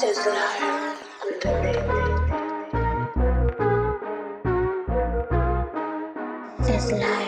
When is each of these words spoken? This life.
This 0.00 0.26
life. 6.92 7.27